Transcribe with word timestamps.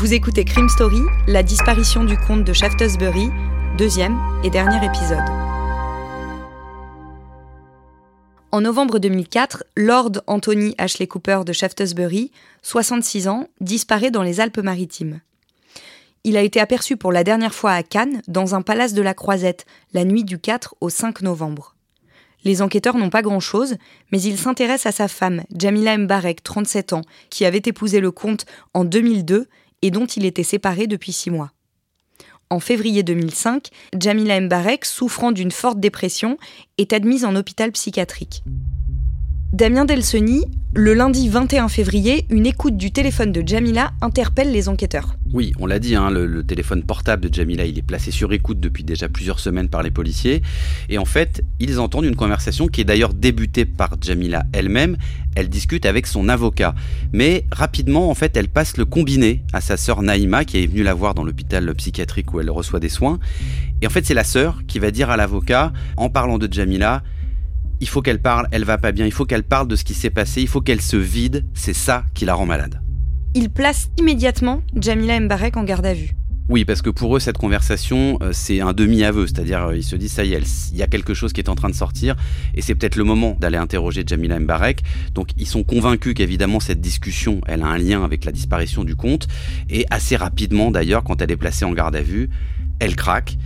Vous 0.00 0.14
écoutez 0.14 0.44
Crime 0.44 0.68
Story, 0.68 1.00
la 1.26 1.42
disparition 1.42 2.04
du 2.04 2.16
comte 2.16 2.44
de 2.44 2.52
Shaftesbury, 2.52 3.30
deuxième 3.76 4.16
et 4.44 4.48
dernier 4.48 4.76
épisode. 4.86 5.24
En 8.52 8.60
novembre 8.60 9.00
2004, 9.00 9.64
Lord 9.76 10.22
Anthony 10.28 10.76
Ashley 10.78 11.08
Cooper 11.08 11.40
de 11.44 11.52
Shaftesbury, 11.52 12.30
66 12.62 13.26
ans, 13.26 13.48
disparaît 13.60 14.12
dans 14.12 14.22
les 14.22 14.38
Alpes-Maritimes. 14.38 15.20
Il 16.22 16.36
a 16.36 16.42
été 16.42 16.60
aperçu 16.60 16.96
pour 16.96 17.10
la 17.10 17.24
dernière 17.24 17.52
fois 17.52 17.72
à 17.72 17.82
Cannes, 17.82 18.22
dans 18.28 18.54
un 18.54 18.62
palace 18.62 18.94
de 18.94 19.02
la 19.02 19.14
Croisette, 19.14 19.66
la 19.94 20.04
nuit 20.04 20.22
du 20.22 20.38
4 20.38 20.76
au 20.80 20.90
5 20.90 21.22
novembre. 21.22 21.74
Les 22.44 22.62
enquêteurs 22.62 22.96
n'ont 22.96 23.10
pas 23.10 23.22
grand-chose, 23.22 23.74
mais 24.12 24.22
ils 24.22 24.38
s'intéressent 24.38 24.94
à 24.94 24.96
sa 24.96 25.08
femme, 25.08 25.42
Jamila 25.52 25.98
Mbarek, 25.98 26.44
37 26.44 26.92
ans, 26.92 27.02
qui 27.30 27.44
avait 27.44 27.62
épousé 27.66 27.98
le 27.98 28.12
comte 28.12 28.46
en 28.74 28.84
2002 28.84 29.48
et 29.82 29.90
dont 29.90 30.06
il 30.06 30.24
était 30.24 30.42
séparé 30.42 30.86
depuis 30.86 31.12
six 31.12 31.30
mois. 31.30 31.52
En 32.50 32.60
février 32.60 33.02
2005, 33.02 33.68
Jamila 33.98 34.40
Mbarek, 34.40 34.84
souffrant 34.84 35.32
d'une 35.32 35.50
forte 35.50 35.80
dépression, 35.80 36.38
est 36.78 36.92
admise 36.92 37.24
en 37.24 37.36
hôpital 37.36 37.72
psychiatrique. 37.72 38.42
Damien 39.54 39.86
Delseny, 39.86 40.44
le 40.74 40.92
lundi 40.92 41.30
21 41.30 41.68
février, 41.68 42.26
une 42.28 42.44
écoute 42.44 42.76
du 42.76 42.90
téléphone 42.90 43.32
de 43.32 43.42
Jamila 43.44 43.92
interpelle 44.02 44.52
les 44.52 44.68
enquêteurs. 44.68 45.14
Oui, 45.32 45.54
on 45.58 45.64
l'a 45.64 45.78
dit, 45.78 45.94
hein, 45.94 46.10
le, 46.10 46.44
téléphone 46.44 46.82
portable 46.82 47.30
de 47.30 47.34
Jamila, 47.34 47.64
il 47.64 47.78
est 47.78 47.82
placé 47.82 48.10
sur 48.10 48.30
écoute 48.34 48.60
depuis 48.60 48.84
déjà 48.84 49.08
plusieurs 49.08 49.40
semaines 49.40 49.70
par 49.70 49.82
les 49.82 49.90
policiers. 49.90 50.42
Et 50.90 50.98
en 50.98 51.06
fait, 51.06 51.42
ils 51.60 51.80
entendent 51.80 52.04
une 52.04 52.14
conversation 52.14 52.66
qui 52.66 52.82
est 52.82 52.84
d'ailleurs 52.84 53.14
débutée 53.14 53.64
par 53.64 53.94
Jamila 53.98 54.44
elle-même. 54.52 54.98
Elle 55.34 55.48
discute 55.48 55.86
avec 55.86 56.06
son 56.06 56.28
avocat. 56.28 56.74
Mais 57.14 57.46
rapidement, 57.50 58.10
en 58.10 58.14
fait, 58.14 58.36
elle 58.36 58.48
passe 58.48 58.76
le 58.76 58.84
combiné 58.84 59.42
à 59.54 59.62
sa 59.62 59.78
sœur 59.78 60.02
Naïma, 60.02 60.44
qui 60.44 60.62
est 60.62 60.66
venue 60.66 60.82
la 60.82 60.92
voir 60.92 61.14
dans 61.14 61.24
l'hôpital 61.24 61.74
psychiatrique 61.74 62.34
où 62.34 62.40
elle 62.40 62.50
reçoit 62.50 62.80
des 62.80 62.90
soins. 62.90 63.18
Et 63.80 63.86
en 63.86 63.90
fait, 63.90 64.04
c'est 64.04 64.14
la 64.14 64.24
sœur 64.24 64.60
qui 64.66 64.78
va 64.78 64.90
dire 64.90 65.08
à 65.08 65.16
l'avocat, 65.16 65.72
en 65.96 66.10
parlant 66.10 66.36
de 66.36 66.52
Jamila, 66.52 67.02
il 67.80 67.88
faut 67.88 68.02
qu'elle 68.02 68.20
parle, 68.20 68.48
elle 68.50 68.64
va 68.64 68.78
pas 68.78 68.92
bien, 68.92 69.06
il 69.06 69.12
faut 69.12 69.24
qu'elle 69.24 69.44
parle 69.44 69.68
de 69.68 69.76
ce 69.76 69.84
qui 69.84 69.94
s'est 69.94 70.10
passé, 70.10 70.42
il 70.42 70.48
faut 70.48 70.60
qu'elle 70.60 70.80
se 70.80 70.96
vide, 70.96 71.44
c'est 71.54 71.74
ça 71.74 72.04
qui 72.14 72.24
la 72.24 72.34
rend 72.34 72.46
malade. 72.46 72.80
Il 73.34 73.50
place 73.50 73.90
immédiatement 73.98 74.62
Jamila 74.74 75.20
Mbarek 75.20 75.56
en 75.56 75.64
garde 75.64 75.86
à 75.86 75.94
vue. 75.94 76.14
Oui, 76.48 76.64
parce 76.64 76.80
que 76.80 76.88
pour 76.88 77.14
eux, 77.14 77.20
cette 77.20 77.36
conversation, 77.36 78.16
euh, 78.22 78.30
c'est 78.32 78.62
un 78.62 78.72
demi-aveu, 78.72 79.26
c'est-à-dire 79.26 79.66
euh, 79.66 79.76
ils 79.76 79.84
se 79.84 79.96
disent, 79.96 80.12
ça 80.12 80.24
y 80.24 80.32
est, 80.32 80.70
il 80.72 80.78
y 80.78 80.82
a 80.82 80.86
quelque 80.86 81.12
chose 81.12 81.34
qui 81.34 81.42
est 81.42 81.50
en 81.50 81.54
train 81.54 81.68
de 81.68 81.74
sortir, 81.74 82.16
et 82.54 82.62
c'est 82.62 82.74
peut-être 82.74 82.96
le 82.96 83.04
moment 83.04 83.36
d'aller 83.38 83.58
interroger 83.58 84.02
Jamila 84.06 84.40
Mbarek. 84.40 84.82
Donc 85.14 85.28
ils 85.36 85.46
sont 85.46 85.62
convaincus 85.62 86.14
qu'évidemment, 86.14 86.58
cette 86.58 86.80
discussion, 86.80 87.42
elle 87.46 87.60
a 87.60 87.66
un 87.66 87.76
lien 87.76 88.02
avec 88.02 88.24
la 88.24 88.32
disparition 88.32 88.84
du 88.84 88.96
compte, 88.96 89.28
et 89.68 89.84
assez 89.90 90.16
rapidement 90.16 90.70
d'ailleurs, 90.70 91.04
quand 91.04 91.20
elle 91.20 91.30
est 91.30 91.36
placée 91.36 91.66
en 91.66 91.72
garde 91.72 91.94
à 91.94 92.02
vue, 92.02 92.30
elle 92.78 92.96
craque, 92.96 93.36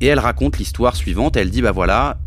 et 0.00 0.06
elle 0.06 0.18
raconte 0.18 0.58
l'histoire 0.58 0.96
suivante, 0.96 1.36
elle 1.36 1.50
dit, 1.50 1.60
bah 1.60 1.72
voilà, 1.72 2.18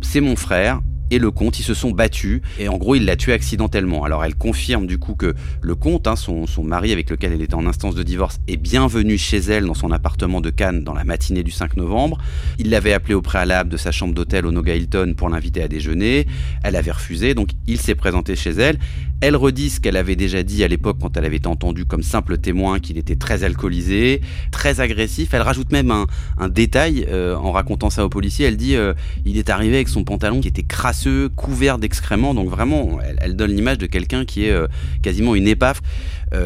c'est 0.00 0.22
mon 0.22 0.36
frère, 0.36 0.80
et 1.10 1.18
le 1.18 1.30
comte, 1.30 1.58
ils 1.58 1.62
se 1.62 1.74
sont 1.74 1.90
battus 1.90 2.40
et 2.58 2.68
en 2.68 2.76
gros 2.76 2.94
il 2.94 3.04
l'a 3.04 3.16
tué 3.16 3.32
accidentellement. 3.32 4.04
Alors 4.04 4.24
elle 4.24 4.34
confirme 4.34 4.86
du 4.86 4.98
coup 4.98 5.14
que 5.14 5.34
le 5.60 5.74
comte, 5.74 6.06
hein, 6.06 6.16
son, 6.16 6.46
mari 6.62 6.92
avec 6.92 7.10
lequel 7.10 7.32
elle 7.32 7.42
était 7.42 7.54
en 7.54 7.66
instance 7.66 7.94
de 7.94 8.02
divorce, 8.02 8.38
est 8.48 8.56
bienvenu 8.56 9.18
chez 9.18 9.38
elle 9.38 9.66
dans 9.66 9.74
son 9.74 9.92
appartement 9.92 10.40
de 10.40 10.50
Cannes 10.50 10.82
dans 10.82 10.94
la 10.94 11.04
matinée 11.04 11.42
du 11.42 11.50
5 11.50 11.76
novembre. 11.76 12.18
Il 12.58 12.70
l'avait 12.70 12.92
appelé 12.92 13.14
au 13.14 13.22
préalable 13.22 13.70
de 13.70 13.76
sa 13.76 13.92
chambre 13.92 14.14
d'hôtel 14.14 14.46
au 14.46 14.52
Noga 14.52 14.74
Hilton 14.74 15.14
pour 15.16 15.28
l'inviter 15.28 15.62
à 15.62 15.68
déjeuner. 15.68 16.26
Elle 16.62 16.76
avait 16.76 16.90
refusé, 16.90 17.34
donc 17.34 17.50
il 17.66 17.80
s'est 17.80 17.94
présenté 17.94 18.36
chez 18.36 18.50
elle. 18.50 18.78
Elle 19.22 19.34
redit 19.34 19.70
ce 19.70 19.80
qu'elle 19.80 19.96
avait 19.96 20.16
déjà 20.16 20.42
dit 20.42 20.62
à 20.62 20.68
l'époque 20.68 20.98
quand 21.00 21.16
elle 21.16 21.24
avait 21.24 21.36
été 21.36 21.46
entendue 21.46 21.86
comme 21.86 22.02
simple 22.02 22.36
témoin, 22.36 22.80
qu'il 22.80 22.98
était 22.98 23.16
très 23.16 23.44
alcoolisé, 23.44 24.20
très 24.50 24.80
agressif. 24.80 25.32
Elle 25.32 25.40
rajoute 25.40 25.72
même 25.72 25.90
un, 25.90 26.06
un 26.36 26.48
détail 26.48 27.06
euh, 27.08 27.34
en 27.34 27.50
racontant 27.50 27.88
ça 27.88 28.04
aux 28.04 28.10
policiers. 28.10 28.46
Elle 28.46 28.58
dit 28.58 28.76
euh, 28.76 28.92
il 29.24 29.38
est 29.38 29.48
arrivé 29.48 29.76
avec 29.76 29.88
son 29.88 30.04
pantalon 30.04 30.40
qui 30.40 30.48
était 30.48 30.64
crasseux, 30.64 30.95
couvert 31.34 31.78
d'excréments. 31.78 32.34
Donc 32.34 32.48
vraiment, 32.48 32.98
elle, 33.20 33.36
donne 33.36 33.52
l'image 33.52 33.78
de 33.78 33.86
quelqu'un 33.86 34.24
qui 34.24 34.46
est 34.46 34.50
euh, 34.50 34.66
quasiment 35.02 35.34
une 35.34 35.48
épave. 35.48 35.80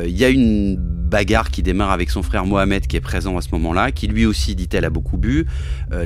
Il 0.07 0.17
y 0.17 0.25
a 0.25 0.29
une 0.29 0.77
bagarre 0.77 1.51
qui 1.51 1.65
démarre 1.65 1.91
avec 1.91 2.11
son 2.11 2.23
frère 2.23 2.47
Mohamed 2.47 2.87
qui 2.87 2.95
est 2.95 3.01
présent 3.01 3.37
à 3.37 3.41
ce 3.41 3.49
moment-là, 3.53 3.91
qui 3.91 4.07
lui 4.07 4.25
aussi, 4.25 4.55
dit-elle, 4.55 4.85
a 4.85 4.91
beaucoup 4.91 5.17
bu. 5.17 5.47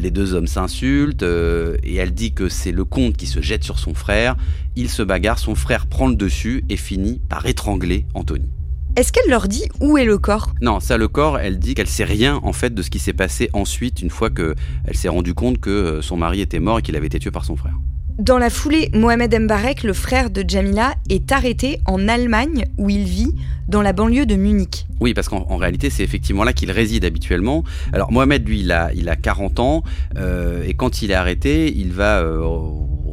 les 0.01 0.11
deux 0.11 0.33
hommes 0.33 0.47
s'insultent 0.47 1.23
et 1.23 1.95
elle 1.97 2.15
dit 2.15 2.33
que 2.33 2.49
c'est 2.49 2.73
le 2.73 2.87
comte 2.87 3.17
qui 3.17 3.27
se 3.27 3.43
jette 3.43 3.63
sur 3.63 3.79
son 3.79 3.93
frère. 3.93 4.37
Il 4.75 4.89
se 4.89 5.03
bagarre, 5.03 5.39
son 5.39 5.55
frère 5.55 5.87
prend 5.87 6.09
le 6.09 6.15
dessus 6.15 6.65
et 6.71 6.77
finit 6.79 7.21
par 7.29 7.45
étrangler 7.45 8.07
Anthony. 8.15 8.49
Est-ce 8.97 9.13
qu'elle 9.13 9.29
leur 9.29 9.49
dit 9.49 9.65
où 9.81 9.99
est 9.99 10.05
le 10.05 10.19
corps? 10.19 10.55
Non, 10.61 10.79
ça 10.79 10.97
le 10.97 11.09
corps, 11.09 11.41
elle 11.41 11.59
dit 11.59 11.75
qu'elle 11.75 11.89
sait 11.89 12.05
rien 12.05 12.39
en 12.45 12.53
fait 12.53 12.73
de 12.73 12.81
ce 12.81 12.91
qui 12.91 13.01
s'est 13.01 13.13
passé 13.13 13.51
ensuite 13.53 14.03
une 14.03 14.11
fois 14.11 14.31
que 14.31 14.55
elle 14.85 14.97
s'est 14.97 15.09
rendue 15.09 15.35
compte 15.35 15.59
que 15.59 15.71
euh, 15.71 16.03
son 16.03 16.17
mari 16.17 16.41
était 16.41 16.61
mort 16.61 16.79
et 16.79 16.83
qu'il 16.83 16.95
avait 16.95 17.09
été 17.09 17.19
tué 17.19 17.33
par 17.33 17.45
son 17.45 17.57
frère. 17.57 17.75
Dans 18.19 18.39
la 18.39 18.49
foulée, 18.49 18.91
Mohamed 18.95 19.37
Mbarek, 19.41 19.83
le 19.83 19.93
frère 19.93 20.31
de 20.31 20.45
Jamila, 20.47 20.95
est 21.11 21.33
arrêté 21.33 21.81
en 21.85 22.07
Allemagne 22.07 22.67
où 22.79 22.89
il 22.89 23.03
vit, 23.03 23.33
dans 23.67 23.83
la 23.83 23.93
banlieue 23.93 24.25
de 24.25 24.37
Munich. 24.37 24.87
Oui, 25.01 25.15
parce 25.15 25.29
qu'en 25.29 25.57
réalité, 25.57 25.91
c'est 25.91 26.05
effectivement 26.05 26.45
là 26.45 26.53
qu'il 26.53 26.71
réside 26.71 27.05
habituellement. 27.05 27.65
Alors 27.93 28.13
Mohamed, 28.13 28.47
lui, 28.47 28.61
il 28.61 28.71
a, 28.71 28.93
il 28.95 29.09
a 29.09 29.17
40 29.17 29.59
ans, 29.59 29.83
euh, 30.17 30.63
et 30.65 30.75
quand 30.75 31.03
il 31.03 31.11
est 31.11 31.15
arrêté, 31.15 31.77
il 31.77 31.93
va 31.93 32.21
euh, 32.21 32.41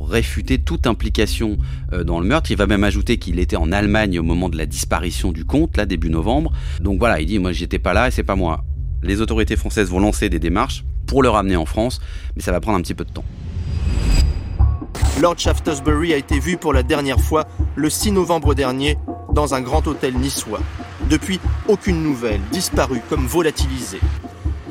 réfuter 0.04 0.60
toute 0.60 0.86
implication 0.86 1.58
euh, 1.94 2.04
dans 2.04 2.20
le 2.20 2.28
meurtre. 2.28 2.52
Il 2.52 2.58
va 2.58 2.68
même 2.68 2.84
ajouter 2.84 3.18
qu'il 3.18 3.40
était 3.40 3.56
en 3.56 3.72
Allemagne 3.72 4.20
au 4.20 4.24
moment 4.24 4.50
de 4.50 4.58
la 4.58 4.68
disparition 4.68 5.32
du 5.32 5.46
comte, 5.46 5.78
là, 5.78 5.88
début 5.88 6.12
novembre. 6.12 6.52
Donc 6.80 7.00
voilà, 7.00 7.22
il 7.22 7.26
dit, 7.26 7.40
moi, 7.40 7.54
j'étais 7.54 7.80
pas 7.80 7.94
là 7.94 8.10
et 8.10 8.12
c'est 8.12 8.22
pas 8.22 8.36
moi. 8.36 8.64
Les 9.02 9.20
autorités 9.20 9.56
françaises 9.56 9.90
vont 9.90 10.00
lancer 10.00 10.30
des 10.30 10.38
démarches 10.38 10.84
pour 11.08 11.24
le 11.24 11.30
ramener 11.30 11.56
en 11.56 11.66
France, 11.66 12.00
mais 12.36 12.44
ça 12.44 12.52
va 12.52 12.60
prendre 12.60 12.78
un 12.78 12.82
petit 12.82 12.94
peu 12.94 13.04
de 13.04 13.10
temps. 13.10 13.26
Lord 15.20 15.38
Shaftesbury 15.38 16.14
a 16.14 16.18
été 16.18 16.40
vu 16.40 16.58
pour 16.58 16.74
la 16.74 16.84
dernière 16.84 17.20
fois 17.20 17.46
le 17.76 17.90
6 17.90 18.12
novembre 18.14 18.56
dernier 18.56 18.98
dans 19.34 19.54
un 19.54 19.62
grand 19.62 19.86
hôtel 19.88 20.16
niçois. 20.16 20.62
Depuis, 21.10 21.40
aucune 21.68 22.02
nouvelle, 22.02 22.42
disparu 22.52 23.02
comme 23.10 23.28
volatilisé. 23.28 24.00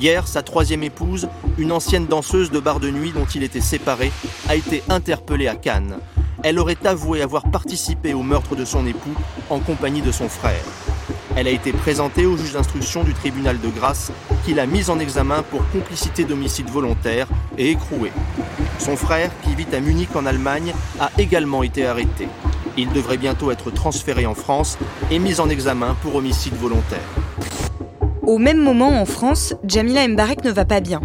Hier, 0.00 0.26
sa 0.26 0.42
troisième 0.42 0.82
épouse, 0.82 1.28
une 1.58 1.72
ancienne 1.72 2.06
danseuse 2.06 2.50
de 2.50 2.58
bar 2.58 2.80
de 2.80 2.90
nuit 2.90 3.12
dont 3.12 3.26
il 3.26 3.42
était 3.42 3.60
séparé, 3.60 4.10
a 4.48 4.56
été 4.56 4.82
interpellée 4.88 5.46
à 5.46 5.56
Cannes. 5.56 5.98
Elle 6.42 6.58
aurait 6.58 6.86
avoué 6.86 7.22
avoir 7.22 7.50
participé 7.50 8.14
au 8.14 8.22
meurtre 8.22 8.56
de 8.56 8.64
son 8.64 8.86
époux 8.86 9.14
en 9.50 9.60
compagnie 9.60 10.02
de 10.02 10.10
son 10.10 10.28
frère. 10.28 10.64
Elle 11.36 11.46
a 11.46 11.50
été 11.50 11.72
présentée 11.72 12.26
au 12.26 12.36
juge 12.36 12.54
d'instruction 12.54 13.04
du 13.04 13.14
tribunal 13.14 13.60
de 13.60 13.68
grâce 13.68 14.10
qui 14.44 14.54
l'a 14.54 14.66
mise 14.66 14.90
en 14.90 14.98
examen 14.98 15.42
pour 15.42 15.68
complicité 15.70 16.24
d'homicide 16.24 16.68
volontaire 16.68 17.26
et 17.58 17.70
écroué. 17.70 18.12
Son 18.78 18.96
frère, 18.96 19.30
qui 19.42 19.54
vit 19.54 19.66
à 19.74 19.80
Munich 19.80 20.14
en 20.14 20.26
Allemagne, 20.26 20.72
a 20.98 21.10
également 21.18 21.62
été 21.62 21.86
arrêté. 21.86 22.28
Il 22.76 22.90
devrait 22.92 23.18
bientôt 23.18 23.50
être 23.50 23.70
transféré 23.70 24.26
en 24.26 24.34
France 24.34 24.78
et 25.10 25.18
mis 25.18 25.40
en 25.40 25.48
examen 25.48 25.96
pour 26.02 26.14
homicide 26.14 26.54
volontaire. 26.54 27.00
Au 28.26 28.38
même 28.38 28.62
moment, 28.62 29.00
en 29.00 29.04
France, 29.04 29.54
Jamila 29.64 30.06
Mbarek 30.06 30.44
ne 30.44 30.50
va 30.50 30.64
pas 30.64 30.80
bien. 30.80 31.00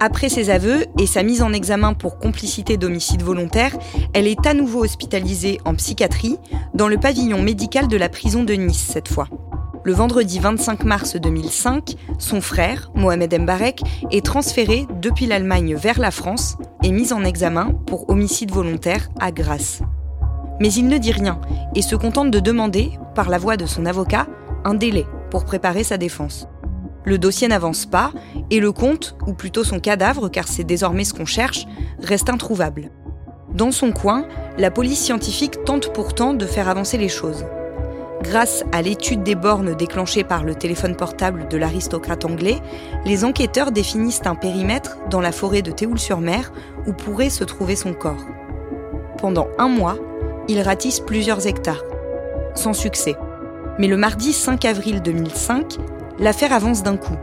Après 0.00 0.28
ses 0.28 0.50
aveux 0.50 0.86
et 0.98 1.06
sa 1.06 1.22
mise 1.22 1.42
en 1.42 1.52
examen 1.52 1.94
pour 1.94 2.18
complicité 2.18 2.76
d'homicide 2.76 3.22
volontaire, 3.22 3.76
elle 4.14 4.26
est 4.26 4.46
à 4.46 4.52
nouveau 4.52 4.84
hospitalisée 4.84 5.60
en 5.64 5.74
psychiatrie 5.74 6.38
dans 6.74 6.88
le 6.88 6.98
pavillon 6.98 7.40
médical 7.40 7.88
de 7.88 7.96
la 7.96 8.08
prison 8.08 8.42
de 8.42 8.54
Nice 8.54 8.84
cette 8.92 9.08
fois. 9.08 9.28
Le 9.84 9.92
vendredi 9.92 10.38
25 10.38 10.84
mars 10.84 11.16
2005, 11.16 11.96
son 12.16 12.40
frère, 12.40 12.92
Mohamed 12.94 13.36
Mbarek, 13.40 13.80
est 14.12 14.24
transféré 14.24 14.86
depuis 15.00 15.26
l'Allemagne 15.26 15.74
vers 15.74 15.98
la 15.98 16.12
France 16.12 16.56
et 16.84 16.92
mis 16.92 17.12
en 17.12 17.24
examen 17.24 17.72
pour 17.88 18.08
homicide 18.08 18.52
volontaire 18.52 19.08
à 19.18 19.32
Grasse. 19.32 19.82
Mais 20.60 20.72
il 20.72 20.86
ne 20.86 20.98
dit 20.98 21.10
rien 21.10 21.40
et 21.74 21.82
se 21.82 21.96
contente 21.96 22.30
de 22.30 22.38
demander, 22.38 22.92
par 23.16 23.28
la 23.28 23.38
voix 23.38 23.56
de 23.56 23.66
son 23.66 23.84
avocat, 23.84 24.28
un 24.64 24.74
délai 24.74 25.04
pour 25.32 25.44
préparer 25.44 25.82
sa 25.82 25.98
défense. 25.98 26.46
Le 27.04 27.18
dossier 27.18 27.48
n'avance 27.48 27.84
pas 27.84 28.12
et 28.50 28.60
le 28.60 28.70
compte, 28.70 29.16
ou 29.26 29.32
plutôt 29.32 29.64
son 29.64 29.80
cadavre, 29.80 30.28
car 30.28 30.46
c'est 30.46 30.62
désormais 30.62 31.02
ce 31.02 31.12
qu'on 31.12 31.26
cherche, 31.26 31.66
reste 31.98 32.30
introuvable. 32.30 32.92
Dans 33.52 33.72
son 33.72 33.90
coin, 33.90 34.26
la 34.58 34.70
police 34.70 35.00
scientifique 35.00 35.64
tente 35.64 35.92
pourtant 35.92 36.34
de 36.34 36.46
faire 36.46 36.68
avancer 36.68 36.98
les 36.98 37.08
choses. 37.08 37.44
Grâce 38.22 38.62
à 38.70 38.82
l'étude 38.82 39.24
des 39.24 39.34
bornes 39.34 39.74
déclenchées 39.74 40.22
par 40.22 40.44
le 40.44 40.54
téléphone 40.54 40.94
portable 40.94 41.48
de 41.48 41.56
l'aristocrate 41.56 42.24
anglais, 42.24 42.60
les 43.04 43.24
enquêteurs 43.24 43.72
définissent 43.72 44.22
un 44.26 44.36
périmètre 44.36 44.98
dans 45.10 45.20
la 45.20 45.32
forêt 45.32 45.60
de 45.60 45.72
Théoul-sur-Mer 45.72 46.52
où 46.86 46.92
pourrait 46.92 47.30
se 47.30 47.42
trouver 47.42 47.74
son 47.74 47.94
corps. 47.94 48.24
Pendant 49.18 49.48
un 49.58 49.66
mois, 49.66 49.96
ils 50.46 50.60
ratissent 50.60 51.00
plusieurs 51.00 51.48
hectares. 51.48 51.82
Sans 52.54 52.74
succès. 52.74 53.16
Mais 53.80 53.88
le 53.88 53.96
mardi 53.96 54.32
5 54.32 54.66
avril 54.66 55.02
2005, 55.02 55.78
l'affaire 56.20 56.52
avance 56.52 56.84
d'un 56.84 56.96
coup. 56.96 57.16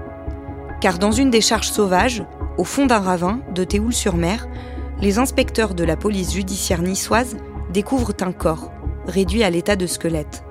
Car 0.82 1.00
dans 1.00 1.14
une 1.14 1.30
décharge 1.30 1.70
sauvage, 1.70 2.26
au 2.58 2.66
fond 2.66 2.88
d'un 2.88 3.00
ravin 3.00 3.40
de 3.56 3.64
Théoul-sur-Mer, 3.64 4.50
les 5.02 5.18
inspecteurs 5.18 5.76
de 5.76 5.86
la 5.86 5.96
police 5.96 6.34
judiciaire 6.34 6.82
niçoise 6.82 7.38
découvrent 7.72 8.16
un 8.20 8.34
corps, 8.34 8.74
réduit 9.08 9.44
à 9.44 9.50
l'état 9.50 9.78
de 9.78 9.88
squelette 9.88 10.44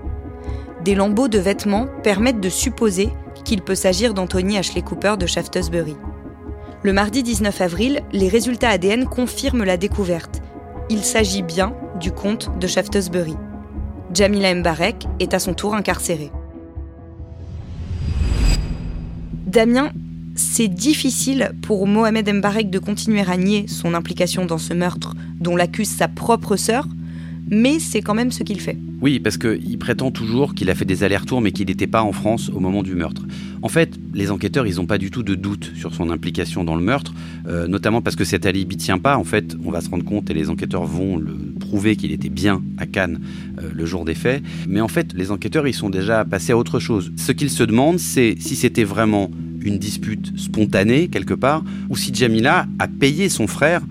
des 0.89 0.95
lambeaux 0.95 1.29
de 1.29 1.39
vêtements 1.39 1.87
permettent 2.03 2.41
de 2.41 2.49
supposer 2.49 3.11
qu'il 3.45 3.61
peut 3.61 3.75
s'agir 3.75 4.15
d'Anthony 4.15 4.57
Ashley 4.57 4.81
Cooper 4.81 5.17
de 5.19 5.27
Shaftesbury. 5.27 5.95
Le 6.83 6.95
mardi 6.95 7.23
19 7.23 7.61
avril, 7.61 8.01
les 8.11 8.29
résultats 8.31 8.71
ADN 8.71 9.05
confirment 9.05 9.65
la 9.65 9.77
découverte. 9.77 10.41
Il 10.89 11.01
s'agit 11.05 11.43
bien 11.43 11.75
du 12.01 12.11
comte 12.11 12.51
de 12.59 12.67
Shaftesbury. 12.67 13.35
Jamila 14.15 14.55
Mbarek 14.55 15.07
est 15.21 15.35
à 15.35 15.39
son 15.39 15.53
tour 15.53 15.75
incarcérée. 15.75 16.33
Damien, 19.45 19.91
c'est 20.37 20.69
difficile 20.69 21.51
pour 21.61 21.87
Mohamed 21.87 22.33
Mbarek 22.37 22.71
de 22.71 22.79
continuer 22.79 23.27
à 23.29 23.37
nier 23.37 23.67
son 23.69 23.93
implication 23.93 24.47
dans 24.47 24.57
ce 24.57 24.73
meurtre 24.73 25.13
dont 25.39 25.55
l'accuse 25.55 25.91
sa 25.91 26.09
propre 26.09 26.57
sœur, 26.57 26.89
mais 27.51 27.79
c'est 27.79 28.01
quand 28.01 28.15
même 28.15 28.33
ce 28.33 28.43
qu'il 28.43 28.63
fait. 28.63 28.79
Oui, 29.01 29.21
parce 29.21 29.39
qu'il 29.39 29.79
prétend 29.79 30.11
toujours 30.11 30.55
qu'il 30.55 30.71
a 30.71 30.75
fait 30.75 30.85
des 30.85 31.05
allers-retours, 31.05 31.41
mais 31.41 31.53
qu'il 31.53 31.69
n'était 31.69 31.87
pas 31.87 32.03
en 32.03 32.13
France 32.13 32.51
au 32.53 32.59
moment 32.59 32.83
du 32.83 32.95
meurtre. 32.95 33.23
En 33.63 33.69
fait, 33.69 33.95
les 34.13 34.33
enquêteurs, 34.33 34.67
ils 34.67 34.77
n'ont 34.77 34.87
pas 34.87 34.99
du 34.99 35.13
tout 35.13 35.23
de 35.23 35.37
doute 35.37 35.71
sur 35.77 35.95
son 35.95 36.11
implication 36.11 36.65
dans 36.65 36.75
le 36.75 36.83
meurtre, 36.83 37.15
euh, 37.47 37.69
notamment 37.69 38.03
parce 38.03 38.17
que 38.17 38.25
cet 38.25 38.45
alibi 38.45 38.77
tient 38.77 38.99
pas. 38.99 39.17
En 39.17 39.23
fait, 39.23 39.57
on 39.65 39.71
va 39.71 39.81
se 39.81 39.89
rendre 39.89 40.05
compte, 40.05 40.31
et 40.31 40.35
les 40.35 40.51
enquêteurs 40.51 40.85
vont 40.85 41.17
le 41.17 41.37
prouver 41.61 41.95
qu'il 41.95 42.11
était 42.11 42.29
bien 42.29 42.61
à 42.77 42.87
Cannes 42.87 43.21
euh, 43.63 43.71
le 43.73 43.87
jour 43.87 44.05
des 44.05 44.15
faits. 44.15 44.43
Mais 44.69 44.81
en 44.81 44.89
fait, 44.89 45.13
les 45.15 45.31
enquêteurs, 45.31 45.69
ils 45.69 45.75
sont 45.75 45.91
déjà 45.91 46.25
passés 46.25 46.51
à 46.51 46.59
autre 46.59 46.81
chose. 46.81 47.13
Ce 47.17 47.31
qu'ils 47.31 47.51
se 47.51 47.63
demandent, 47.63 48.01
c'est 48.01 48.35
si 48.41 48.57
c'était 48.57 48.85
vraiment 48.85 49.31
une 49.61 49.79
dispute 49.79 50.37
spontanée, 50.37 51.07
quelque 51.07 51.35
part, 51.35 51.63
ou 51.89 51.97
si 51.97 52.13
Jamila 52.13 52.67
a 52.81 52.89
payé 52.89 53.29
son 53.29 53.47
frère 53.47 53.83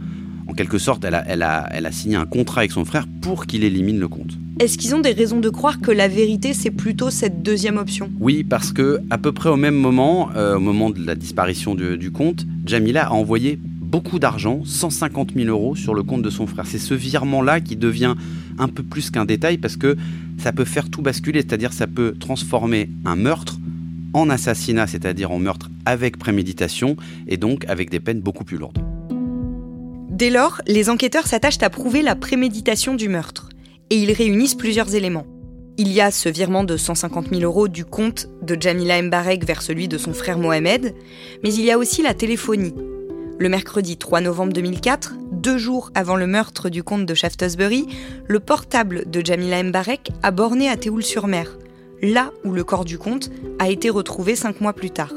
en 0.47 0.53
quelque 0.53 0.77
sorte, 0.77 1.05
elle 1.05 1.43
a, 1.43 1.91
signé 1.91 2.15
un 2.15 2.25
contrat 2.25 2.61
avec 2.61 2.71
son 2.71 2.85
frère 2.85 3.05
pour 3.21 3.45
qu'il 3.45 3.63
élimine 3.63 3.99
le 3.99 4.07
compte. 4.07 4.37
Est-ce 4.59 4.79
qu'ils 4.79 4.95
ont 4.95 5.01
des 5.01 5.11
raisons 5.11 5.39
de 5.39 5.49
croire 5.49 5.79
que 5.79 5.91
la 5.91 6.07
vérité, 6.07 6.55
c'est 6.55 6.71
plutôt 6.71 7.11
cette 7.11 7.43
deuxième 7.43 7.77
option? 7.77 8.09
Oui, 8.19 8.43
parce 8.43 8.73
que 8.73 8.99
à 9.11 9.19
peu 9.19 9.31
près 9.31 9.49
au 9.49 9.55
même 9.55 9.75
moment, 9.75 10.29
euh, 10.35 10.57
au 10.57 10.59
moment 10.59 10.89
de 10.89 11.05
la 11.05 11.13
disparition 11.13 11.75
du, 11.75 12.11
compte, 12.11 12.43
Jamila 12.65 13.05
a 13.05 13.11
envoyé 13.11 13.59
beaucoup 13.61 14.17
d'argent, 14.17 14.63
150 14.65 15.33
000 15.35 15.49
euros, 15.49 15.75
sur 15.75 15.93
le 15.93 16.01
compte 16.01 16.23
de 16.23 16.31
son 16.31 16.47
frère. 16.47 16.65
C'est 16.65 16.79
ce 16.79 16.95
virement-là 16.95 17.61
qui 17.61 17.75
devient 17.75 18.15
un 18.57 18.67
peu 18.67 18.81
plus 18.81 19.11
qu'un 19.11 19.25
détail 19.25 19.59
parce 19.59 19.77
que 19.77 19.95
ça 20.39 20.51
peut 20.51 20.65
faire 20.65 20.89
tout 20.89 21.03
basculer, 21.03 21.41
c'est-à-dire 21.41 21.71
ça 21.71 21.85
peut 21.85 22.15
transformer 22.19 22.89
un 23.05 23.15
meurtre 23.15 23.59
en 24.13 24.27
assassinat, 24.31 24.87
c'est-à-dire 24.87 25.29
en 25.29 25.37
meurtre 25.37 25.69
avec 25.85 26.17
préméditation 26.17 26.97
et 27.27 27.37
donc 27.37 27.63
avec 27.67 27.91
des 27.91 27.99
peines 27.99 28.21
beaucoup 28.21 28.43
plus 28.43 28.57
lourdes. 28.57 28.79
Dès 30.09 30.31
lors, 30.31 30.63
les 30.65 30.89
enquêteurs 30.89 31.27
s'attachent 31.27 31.61
à 31.61 31.69
prouver 31.69 32.01
la 32.01 32.15
préméditation 32.15 32.95
du 32.95 33.07
meurtre. 33.07 33.46
Et 33.89 33.97
ils 33.97 34.11
réunissent 34.11 34.55
plusieurs 34.55 34.95
éléments. 34.95 35.25
Il 35.77 35.91
y 35.91 36.01
a 36.01 36.11
ce 36.11 36.27
virement 36.27 36.63
de 36.63 36.75
150 36.75 37.29
000 37.29 37.41
euros 37.41 37.67
du 37.67 37.85
compte 37.85 38.27
de 38.41 38.57
Jamila 38.59 39.01
Mbarek 39.01 39.45
vers 39.45 39.61
celui 39.61 39.87
de 39.87 39.97
son 39.97 40.13
frère 40.13 40.39
Mohamed, 40.39 40.95
mais 41.43 41.53
il 41.53 41.63
y 41.63 41.71
a 41.71 41.77
aussi 41.77 42.01
la 42.01 42.13
téléphonie. 42.13 42.73
Le 43.37 43.49
mercredi 43.49 43.95
3 43.95 44.21
novembre 44.21 44.53
2004, 44.53 45.13
deux 45.31 45.57
jours 45.57 45.91
avant 45.93 46.15
le 46.15 46.25
meurtre 46.25 46.69
du 46.69 46.83
comte 46.83 47.05
de 47.05 47.13
Shaftesbury, 47.13 47.87
le 48.25 48.39
portable 48.39 49.09
de 49.09 49.23
Jamila 49.23 49.61
Mbarek 49.61 50.09
a 50.23 50.31
borné 50.31 50.67
à 50.67 50.77
Théoul-sur-Mer, 50.77 51.57
là 52.01 52.31
où 52.43 52.51
le 52.51 52.63
corps 52.63 52.85
du 52.85 52.97
comte 52.97 53.29
a 53.59 53.69
été 53.69 53.89
retrouvé 53.89 54.35
cinq 54.35 54.59
mois 54.59 54.73
plus 54.73 54.91
tard. 54.91 55.13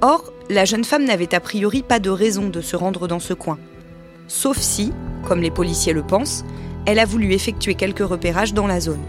Or, 0.00 0.32
la 0.48 0.64
jeune 0.64 0.84
femme 0.84 1.04
n'avait 1.04 1.34
a 1.34 1.40
priori 1.40 1.82
pas 1.82 1.98
de 1.98 2.10
raison 2.10 2.48
de 2.48 2.60
se 2.60 2.76
rendre 2.76 3.08
dans 3.08 3.20
ce 3.20 3.34
coin 3.34 3.58
sauf 4.28 4.58
si, 4.58 4.92
comme 5.26 5.40
les 5.40 5.50
policiers 5.50 5.94
le 5.94 6.02
pensent, 6.02 6.44
elle 6.88 6.98
a 6.98 7.04
voulu 7.04 7.34
effectuer 7.34 7.74
quelques 7.74 7.98
repérages 7.98 8.54
dans 8.54 8.66
la 8.66 8.80
zone. 8.80 9.02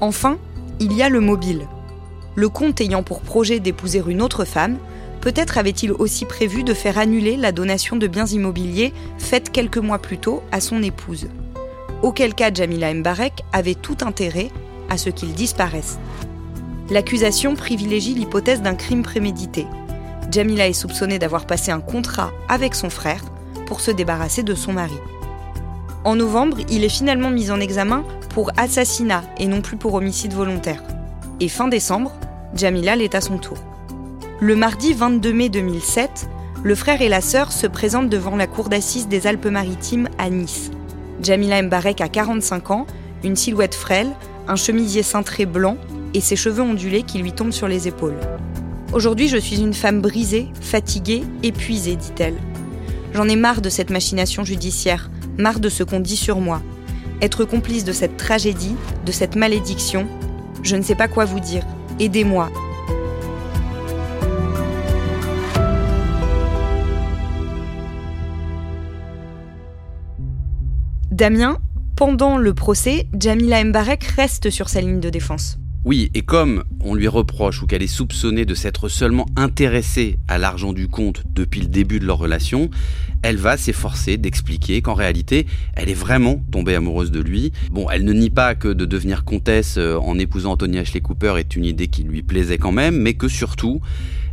Enfin, 0.00 0.38
il 0.78 0.94
y 0.94 1.02
a 1.02 1.10
le 1.10 1.20
mobile. 1.20 1.66
Le 2.34 2.48
comte 2.48 2.80
ayant 2.80 3.02
pour 3.02 3.20
projet 3.20 3.60
d'épouser 3.60 4.02
une 4.08 4.22
autre 4.22 4.46
femme, 4.46 4.78
peut-être 5.20 5.58
avait-il 5.58 5.92
aussi 5.92 6.24
prévu 6.24 6.62
de 6.62 6.72
faire 6.72 6.96
annuler 6.96 7.36
la 7.36 7.52
donation 7.52 7.96
de 7.96 8.06
biens 8.06 8.24
immobiliers 8.24 8.94
faite 9.18 9.52
quelques 9.52 9.76
mois 9.76 9.98
plus 9.98 10.16
tôt 10.16 10.42
à 10.50 10.62
son 10.62 10.82
épouse. 10.82 11.28
Auquel 12.00 12.34
cas 12.34 12.54
Jamila 12.54 12.94
Mbarek 12.94 13.44
avait 13.52 13.74
tout 13.74 13.98
intérêt 14.00 14.48
à 14.88 14.96
ce 14.96 15.10
qu'il 15.10 15.34
disparaisse. 15.34 15.98
L'accusation 16.88 17.54
privilégie 17.54 18.14
l'hypothèse 18.14 18.62
d'un 18.62 18.74
crime 18.74 19.02
prémédité. 19.02 19.66
Jamila 20.30 20.68
est 20.68 20.72
soupçonnée 20.72 21.18
d'avoir 21.18 21.46
passé 21.46 21.70
un 21.70 21.80
contrat 21.80 22.32
avec 22.48 22.74
son 22.74 22.88
frère 22.88 23.20
pour 23.66 23.82
se 23.82 23.90
débarrasser 23.90 24.42
de 24.42 24.54
son 24.54 24.72
mari. 24.72 24.96
En 26.02 26.16
novembre, 26.16 26.56
il 26.70 26.82
est 26.82 26.88
finalement 26.88 27.30
mis 27.30 27.50
en 27.50 27.60
examen 27.60 28.04
pour 28.30 28.52
assassinat 28.56 29.22
et 29.38 29.46
non 29.46 29.60
plus 29.60 29.76
pour 29.76 29.94
homicide 29.94 30.32
volontaire. 30.32 30.82
Et 31.40 31.48
fin 31.48 31.68
décembre, 31.68 32.12
Jamila 32.54 32.96
l'est 32.96 33.14
à 33.14 33.20
son 33.20 33.36
tour. 33.36 33.58
Le 34.40 34.56
mardi 34.56 34.94
22 34.94 35.32
mai 35.32 35.48
2007, 35.50 36.30
le 36.62 36.74
frère 36.74 37.02
et 37.02 37.10
la 37.10 37.20
sœur 37.20 37.52
se 37.52 37.66
présentent 37.66 38.08
devant 38.08 38.36
la 38.36 38.46
cour 38.46 38.70
d'assises 38.70 39.08
des 39.08 39.26
Alpes-Maritimes 39.26 40.08
à 40.16 40.30
Nice. 40.30 40.70
Jamila 41.22 41.62
Mbarek 41.62 42.00
a 42.00 42.08
45 42.08 42.70
ans, 42.70 42.86
une 43.22 43.36
silhouette 43.36 43.74
frêle, 43.74 44.08
un 44.48 44.56
chemisier 44.56 45.02
cintré 45.02 45.44
blanc 45.44 45.76
et 46.14 46.22
ses 46.22 46.36
cheveux 46.36 46.62
ondulés 46.62 47.02
qui 47.02 47.18
lui 47.18 47.32
tombent 47.32 47.52
sur 47.52 47.68
les 47.68 47.88
épaules. 47.88 48.18
Aujourd'hui, 48.94 49.28
je 49.28 49.36
suis 49.36 49.60
une 49.60 49.74
femme 49.74 50.00
brisée, 50.00 50.48
fatiguée, 50.62 51.22
épuisée, 51.42 51.96
dit-elle. 51.96 52.36
J'en 53.12 53.28
ai 53.28 53.36
marre 53.36 53.60
de 53.60 53.68
cette 53.68 53.90
machination 53.90 54.44
judiciaire, 54.44 55.10
marre 55.40 55.60
de 55.60 55.68
ce 55.68 55.82
qu'on 55.82 56.00
dit 56.00 56.16
sur 56.16 56.40
moi. 56.40 56.62
Être 57.22 57.44
complice 57.44 57.84
de 57.84 57.92
cette 57.92 58.16
tragédie, 58.16 58.76
de 59.04 59.12
cette 59.12 59.36
malédiction, 59.36 60.06
je 60.62 60.76
ne 60.76 60.82
sais 60.82 60.94
pas 60.94 61.08
quoi 61.08 61.24
vous 61.24 61.40
dire. 61.40 61.64
Aidez-moi. 61.98 62.50
Damien, 71.10 71.58
pendant 71.96 72.38
le 72.38 72.54
procès, 72.54 73.06
Jamila 73.12 73.62
Mbarek 73.62 74.04
reste 74.04 74.48
sur 74.48 74.70
sa 74.70 74.80
ligne 74.80 75.00
de 75.00 75.10
défense. 75.10 75.59
Oui, 75.86 76.10
et 76.12 76.20
comme 76.20 76.64
on 76.80 76.94
lui 76.94 77.08
reproche 77.08 77.62
ou 77.62 77.66
qu'elle 77.66 77.82
est 77.82 77.86
soupçonnée 77.86 78.44
de 78.44 78.54
s'être 78.54 78.90
seulement 78.90 79.24
intéressée 79.34 80.18
à 80.28 80.36
l'argent 80.36 80.74
du 80.74 80.88
compte 80.88 81.22
depuis 81.32 81.62
le 81.62 81.68
début 81.68 81.98
de 82.00 82.04
leur 82.04 82.18
relation, 82.18 82.68
elle 83.22 83.38
va 83.38 83.56
s'efforcer 83.56 84.18
d'expliquer 84.18 84.82
qu'en 84.82 84.92
réalité, 84.92 85.46
elle 85.74 85.88
est 85.88 85.94
vraiment 85.94 86.44
tombée 86.52 86.74
amoureuse 86.74 87.10
de 87.10 87.20
lui. 87.20 87.52
Bon, 87.70 87.88
elle 87.88 88.04
ne 88.04 88.12
nie 88.12 88.28
pas 88.28 88.54
que 88.54 88.68
de 88.68 88.84
devenir 88.84 89.24
comtesse 89.24 89.76
euh, 89.78 89.96
en 89.96 90.18
épousant 90.18 90.52
Anthony 90.52 90.78
Ashley 90.78 91.00
Cooper 91.00 91.36
est 91.38 91.56
une 91.56 91.64
idée 91.64 91.88
qui 91.88 92.02
lui 92.02 92.22
plaisait 92.22 92.58
quand 92.58 92.72
même, 92.72 92.96
mais 92.96 93.14
que 93.14 93.28
surtout, 93.28 93.80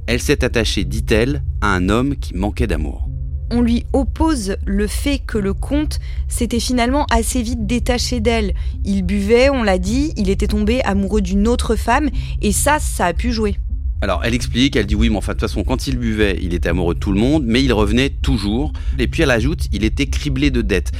elle 0.06 0.20
s'est 0.20 0.44
attachée, 0.44 0.84
dit-elle, 0.84 1.44
à 1.62 1.74
un 1.74 1.88
homme 1.88 2.18
qui 2.18 2.36
manquait 2.36 2.68
d'amour 2.68 3.08
on 3.52 3.62
lui 3.62 3.86
oppose 3.94 4.58
le 4.66 4.88
fait 4.88 5.20
que 5.20 5.38
le 5.38 5.54
comte 5.54 6.00
s'était 6.28 6.60
finalement 6.60 7.06
assez 7.12 7.42
vite 7.42 7.66
détaché 7.66 8.20
d'elle. 8.20 8.54
Il 8.86 9.04
buvait, 9.04 9.50
on 9.50 9.64
l'a 9.64 9.78
dit, 9.78 10.14
il 10.18 10.30
était 10.30 10.48
tombé 10.48 10.82
amoureux 10.84 11.22
d'une 11.22 11.48
autre 11.48 11.76
femme, 11.76 12.10
et 12.42 12.52
ça, 12.52 12.80
ça 12.80 13.06
a 13.06 13.14
pu 13.14 13.32
jouer. 13.32 13.58
Alors 14.02 14.22
elle 14.24 14.36
explique, 14.36 14.76
elle 14.76 14.86
dit 14.86 14.94
oui, 14.94 15.10
mais 15.10 15.18
enfin 15.18 15.34
de 15.34 15.40
toute 15.40 15.50
façon 15.50 15.64
quand 15.64 15.88
il 15.88 15.98
buvait, 15.98 16.38
il 16.40 16.54
était 16.54 16.70
amoureux 16.70 16.94
de 16.94 17.00
tout 17.00 17.12
le 17.12 17.20
monde, 17.20 17.44
mais 17.48 17.64
il 17.64 17.74
revenait 17.74 18.12
toujours. 18.12 18.72
Et 19.00 19.08
puis 19.08 19.24
elle 19.24 19.32
ajoute, 19.32 19.68
il 19.72 19.84
était 19.84 20.06
criblé 20.06 20.52
de 20.52 20.62
dettes 20.62 20.92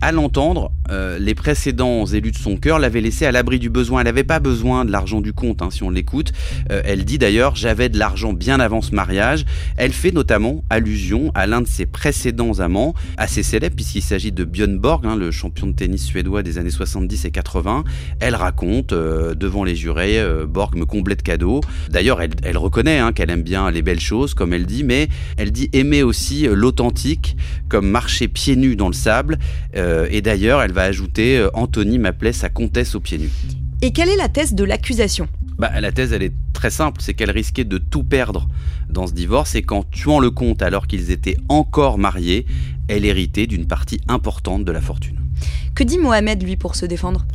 à 0.00 0.12
l'entendre, 0.12 0.70
euh, 0.90 1.18
les 1.18 1.34
précédents 1.34 2.06
élus 2.06 2.30
de 2.30 2.36
son 2.36 2.56
cœur 2.56 2.78
l'avaient 2.78 3.00
laissé 3.00 3.26
à 3.26 3.32
l'abri 3.32 3.58
du 3.58 3.68
besoin. 3.68 4.00
Elle 4.00 4.06
n'avait 4.06 4.24
pas 4.24 4.38
besoin 4.38 4.84
de 4.84 4.92
l'argent 4.92 5.20
du 5.20 5.32
compte, 5.32 5.60
hein, 5.60 5.70
si 5.70 5.82
on 5.82 5.90
l'écoute. 5.90 6.32
Euh, 6.70 6.82
elle 6.84 7.04
dit 7.04 7.18
d'ailleurs 7.18 7.56
J'avais 7.56 7.88
de 7.88 7.98
l'argent 7.98 8.32
bien 8.32 8.60
avant 8.60 8.80
ce 8.80 8.94
mariage. 8.94 9.44
Elle 9.76 9.92
fait 9.92 10.12
notamment 10.12 10.64
allusion 10.70 11.32
à 11.34 11.46
l'un 11.46 11.60
de 11.60 11.66
ses 11.66 11.86
précédents 11.86 12.60
amants, 12.60 12.94
assez 13.16 13.42
célèbre, 13.42 13.76
puisqu'il 13.76 14.02
s'agit 14.02 14.32
de 14.32 14.44
Björn 14.44 14.78
Borg, 14.78 15.04
hein, 15.04 15.16
le 15.16 15.30
champion 15.30 15.66
de 15.66 15.72
tennis 15.72 16.04
suédois 16.04 16.42
des 16.42 16.58
années 16.58 16.70
70 16.70 17.24
et 17.24 17.30
80. 17.30 17.84
Elle 18.20 18.34
raconte, 18.34 18.92
euh, 18.92 19.34
devant 19.34 19.64
les 19.64 19.74
jurés, 19.74 20.22
Borg 20.46 20.76
me 20.76 20.84
comblait 20.84 21.16
de 21.16 21.22
cadeaux. 21.22 21.60
D'ailleurs, 21.90 22.22
elle, 22.22 22.30
elle 22.44 22.58
reconnaît 22.58 22.98
hein, 22.98 23.12
qu'elle 23.12 23.30
aime 23.30 23.42
bien 23.42 23.70
les 23.70 23.82
belles 23.82 24.00
choses, 24.00 24.34
comme 24.34 24.52
elle 24.52 24.66
dit, 24.66 24.84
mais 24.84 25.08
elle 25.36 25.50
dit 25.50 25.70
aimer 25.72 26.02
aussi 26.02 26.46
l'authentique, 26.46 27.36
comme 27.68 27.88
marcher 27.88 28.28
pieds 28.28 28.56
nus 28.56 28.76
dans 28.76 28.88
le 28.88 28.94
sable. 28.94 29.38
Euh, 29.76 29.87
et 30.10 30.22
d'ailleurs, 30.22 30.62
elle 30.62 30.72
va 30.72 30.82
ajouter 30.82 31.38
euh, 31.38 31.50
Anthony 31.54 31.98
m'appelait 31.98 32.32
sa 32.32 32.48
comtesse 32.48 32.94
aux 32.94 33.00
pieds 33.00 33.18
nus. 33.18 33.30
Et 33.82 33.92
quelle 33.92 34.08
est 34.08 34.16
la 34.16 34.28
thèse 34.28 34.54
de 34.54 34.64
l'accusation? 34.64 35.28
Bah, 35.58 35.80
La 35.80 35.92
thèse, 35.92 36.12
elle 36.12 36.22
est 36.22 36.32
très 36.52 36.70
simple, 36.70 37.00
c'est 37.00 37.14
qu'elle 37.14 37.30
risquait 37.30 37.64
de 37.64 37.78
tout 37.78 38.02
perdre 38.02 38.48
dans 38.90 39.06
ce 39.06 39.12
divorce 39.12 39.54
et 39.54 39.62
qu'en 39.62 39.84
tuant 39.84 40.18
le 40.18 40.30
comte 40.30 40.62
alors 40.62 40.86
qu'ils 40.86 41.10
étaient 41.10 41.36
encore 41.48 41.98
mariés, 41.98 42.46
elle 42.88 43.04
héritait 43.04 43.46
d'une 43.46 43.66
partie 43.66 44.00
importante 44.08 44.64
de 44.64 44.72
la 44.72 44.80
fortune. 44.80 45.20
Que 45.74 45.84
dit 45.84 45.98
Mohamed, 45.98 46.42
lui, 46.42 46.56
pour 46.56 46.74
se 46.74 46.86
défendre? 46.86 47.26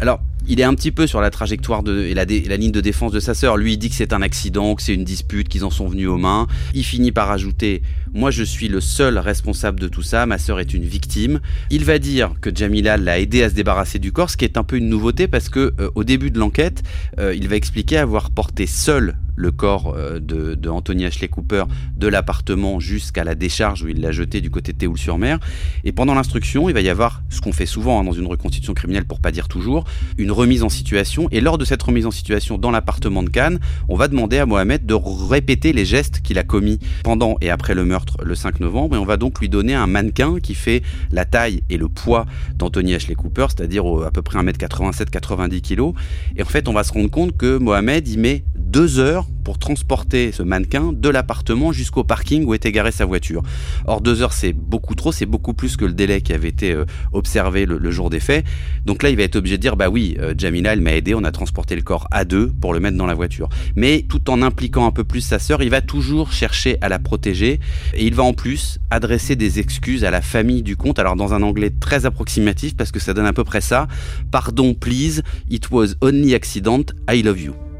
Alors, 0.00 0.20
il 0.46 0.60
est 0.60 0.64
un 0.64 0.74
petit 0.74 0.90
peu 0.90 1.06
sur 1.06 1.20
la 1.20 1.30
trajectoire 1.30 1.82
de, 1.82 2.02
et 2.02 2.14
la, 2.14 2.24
ligne 2.24 2.72
de 2.72 2.80
défense 2.80 3.12
de 3.12 3.20
sa 3.20 3.34
sœur. 3.34 3.56
Lui, 3.56 3.74
il 3.74 3.76
dit 3.78 3.88
que 3.88 3.94
c'est 3.94 4.12
un 4.12 4.22
accident, 4.22 4.74
que 4.74 4.82
c'est 4.82 4.94
une 4.94 5.04
dispute, 5.04 5.48
qu'ils 5.48 5.64
en 5.64 5.70
sont 5.70 5.86
venus 5.86 6.08
aux 6.08 6.16
mains. 6.16 6.46
Il 6.74 6.84
finit 6.84 7.12
par 7.12 7.30
ajouter 7.30 7.82
Moi, 8.12 8.30
je 8.30 8.42
suis 8.42 8.68
le 8.68 8.80
seul 8.80 9.18
responsable 9.18 9.80
de 9.80 9.88
tout 9.88 10.02
ça, 10.02 10.26
ma 10.26 10.38
sœur 10.38 10.60
est 10.60 10.74
une 10.74 10.84
victime. 10.84 11.40
Il 11.70 11.84
va 11.84 11.98
dire 11.98 12.34
que 12.40 12.54
Jamila 12.54 12.96
l'a 12.96 13.20
aidé 13.20 13.42
à 13.42 13.50
se 13.50 13.54
débarrasser 13.54 13.98
du 13.98 14.12
corps, 14.12 14.30
ce 14.30 14.36
qui 14.36 14.44
est 14.44 14.56
un 14.56 14.64
peu 14.64 14.76
une 14.76 14.88
nouveauté 14.88 15.28
parce 15.28 15.48
que 15.48 15.72
euh, 15.80 15.90
au 15.94 16.04
début 16.04 16.30
de 16.30 16.38
l'enquête, 16.38 16.82
euh, 17.18 17.34
il 17.34 17.48
va 17.48 17.56
expliquer 17.56 17.98
avoir 17.98 18.30
porté 18.30 18.66
seul 18.66 19.16
le 19.42 19.50
corps 19.50 19.94
euh, 19.96 20.20
de, 20.20 20.68
Anthony 20.68 21.04
Ashley 21.04 21.28
Cooper 21.28 21.64
de 21.96 22.06
l'appartement 22.06 22.80
jusqu'à 22.80 23.24
la 23.24 23.34
décharge 23.34 23.82
où 23.82 23.88
il 23.88 24.00
l'a 24.00 24.12
jeté 24.12 24.40
du 24.40 24.50
côté 24.50 24.72
de 24.72 24.78
Théoul-sur-Mer. 24.78 25.38
Et 25.84 25.92
pendant 25.92 26.14
l'instruction, 26.14 26.68
il 26.68 26.72
va 26.72 26.80
y 26.80 26.88
avoir 26.88 27.22
ce 27.28 27.40
qu'on 27.40 27.52
fait 27.52 27.66
souvent 27.66 28.00
hein, 28.00 28.04
dans 28.04 28.12
une 28.12 28.26
reconstitution 28.26 28.72
criminelle, 28.72 29.04
pour 29.04 29.20
pas 29.20 29.32
dire 29.32 29.48
toujours, 29.48 29.84
une 30.16 30.30
remise 30.30 30.62
en 30.62 30.68
situation. 30.68 31.28
Et 31.30 31.40
lors 31.40 31.58
de 31.58 31.64
cette 31.64 31.82
remise 31.82 32.06
en 32.06 32.10
situation 32.10 32.56
dans 32.56 32.70
l'appartement 32.70 33.22
de 33.22 33.28
Cannes, 33.28 33.58
on 33.88 33.96
va 33.96 34.08
demander 34.08 34.38
à 34.38 34.46
Mohamed 34.46 34.86
de 34.86 34.94
répéter 34.94 35.72
les 35.72 35.84
gestes 35.84 36.20
qu'il 36.20 36.38
a 36.38 36.44
commis 36.44 36.78
pendant 37.02 37.36
et 37.40 37.50
après 37.50 37.74
le 37.74 37.84
meurtre 37.84 38.16
le 38.22 38.34
5 38.34 38.60
novembre. 38.60 38.96
Et 38.96 38.98
on 38.98 39.04
va 39.04 39.16
donc 39.16 39.40
lui 39.40 39.48
donner 39.48 39.74
un 39.74 39.88
mannequin 39.88 40.38
qui 40.40 40.54
fait 40.54 40.82
la 41.10 41.24
taille 41.24 41.62
et 41.68 41.76
le 41.76 41.88
poids 41.88 42.26
d'Anthony 42.54 42.94
Ashley 42.94 43.16
Cooper, 43.16 43.46
c'est-à-dire 43.48 43.84
à 44.04 44.10
peu 44.12 44.22
près 44.22 44.38
1m87-90 44.38 45.60
kg. 45.60 45.94
Et 46.36 46.42
en 46.42 46.46
fait, 46.46 46.68
on 46.68 46.72
va 46.72 46.84
se 46.84 46.92
rendre 46.92 47.10
compte 47.10 47.36
que 47.36 47.58
Mohamed, 47.58 48.06
il 48.08 48.20
met 48.20 48.44
deux 48.56 48.98
heures 48.98 49.26
pour 49.44 49.58
transporter 49.58 50.32
ce 50.32 50.42
mannequin 50.42 50.92
de 50.92 51.08
l'appartement 51.08 51.72
jusqu'au 51.72 52.04
parking 52.04 52.44
où 52.44 52.54
était 52.54 52.72
garée 52.72 52.92
sa 52.92 53.04
voiture. 53.04 53.42
Or, 53.86 54.00
deux 54.00 54.22
heures, 54.22 54.32
c'est 54.32 54.52
beaucoup 54.52 54.94
trop, 54.94 55.12
c'est 55.12 55.26
beaucoup 55.26 55.54
plus 55.54 55.76
que 55.76 55.84
le 55.84 55.92
délai 55.92 56.20
qui 56.20 56.32
avait 56.32 56.48
été 56.48 56.72
euh, 56.72 56.84
observé 57.12 57.66
le, 57.66 57.90
jour 57.90 58.10
des 58.10 58.20
faits. 58.20 58.44
Donc 58.86 59.02
là, 59.02 59.10
il 59.10 59.16
va 59.16 59.22
être 59.22 59.36
obligé 59.36 59.56
de 59.56 59.62
dire, 59.62 59.76
bah 59.76 59.88
oui, 59.88 60.16
euh, 60.20 60.34
Jamila, 60.36 60.72
elle 60.72 60.80
m'a 60.80 60.94
aidé, 60.94 61.14
on 61.14 61.24
a 61.24 61.32
transporté 61.32 61.76
le 61.76 61.82
corps 61.82 62.06
à 62.10 62.24
deux 62.24 62.52
pour 62.60 62.72
le 62.72 62.80
mettre 62.80 62.96
dans 62.96 63.06
la 63.06 63.14
voiture. 63.14 63.48
Mais 63.76 64.04
tout 64.08 64.30
en 64.30 64.42
impliquant 64.42 64.86
un 64.86 64.92
peu 64.92 65.04
plus 65.04 65.20
sa 65.20 65.38
sœur, 65.38 65.62
il 65.62 65.70
va 65.70 65.80
toujours 65.80 66.32
chercher 66.32 66.78
à 66.80 66.88
la 66.88 66.98
protéger 66.98 67.60
et 67.94 68.06
il 68.06 68.14
va 68.14 68.22
en 68.22 68.32
plus 68.32 68.78
adresser 68.90 69.36
des 69.36 69.58
excuses 69.58 70.04
à 70.04 70.10
la 70.10 70.20
famille 70.20 70.62
du 70.62 70.76
comte, 70.76 70.98
alors 70.98 71.16
dans 71.16 71.34
un 71.34 71.42
anglais 71.42 71.70
très 71.70 72.06
approximatif 72.06 72.76
parce 72.76 72.92
que 72.92 73.00
ça 73.00 73.14
donne 73.14 73.26
à 73.26 73.32
peu 73.32 73.44
près 73.44 73.60
ça. 73.60 73.88
Pardon, 74.30 74.74
please, 74.74 75.22
it 75.50 75.70
was 75.70 75.94
only 76.00 76.34
accident, 76.34 76.84
I 77.10 77.22
love 77.22 77.40
you. 77.40 77.71